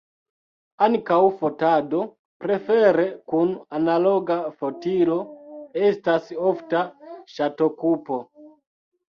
Ankaŭ 0.83 1.17
fotado, 1.41 1.99
prefere 2.45 3.05
kun 3.33 3.51
analoga 3.81 4.39
fotilo, 4.63 5.19
estas 5.91 6.33
ofta 6.55 6.83
ŝatokupo. 7.37 8.21